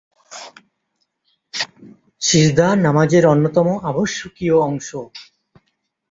সিজদা 2.21 2.67
নামাজের 2.77 3.23
অন্যতম 3.25 3.67
আবশ্যকীয় 3.83 4.55
অংশ। 4.61 4.89